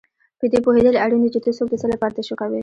په 0.39 0.45
دې 0.51 0.59
پوهېدل 0.65 0.95
اړین 1.05 1.19
دي 1.21 1.29
چې 1.33 1.39
ته 1.45 1.49
څوک 1.57 1.67
د 1.69 1.75
څه 1.81 1.87
لپاره 1.93 2.15
تشویقوې. 2.17 2.59